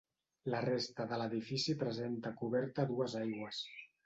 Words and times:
La 0.53 0.61
resta 0.63 1.05
de 1.11 1.19
l'edifici 1.23 1.75
presenta 1.83 2.33
coberta 2.41 2.87
a 2.87 2.93
dues 2.95 3.19
aigües. 3.23 3.63